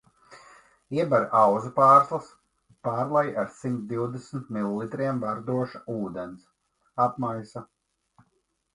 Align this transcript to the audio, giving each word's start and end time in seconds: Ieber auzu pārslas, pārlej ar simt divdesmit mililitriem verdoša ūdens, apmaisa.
Ieber 0.99 1.27
auzu 1.39 1.69
pārslas, 1.75 2.31
pārlej 2.89 3.31
ar 3.43 3.53
simt 3.59 3.85
divdesmit 3.93 4.51
mililitriem 4.59 5.23
verdoša 5.29 5.87
ūdens, 6.01 6.53
apmaisa. 7.09 7.69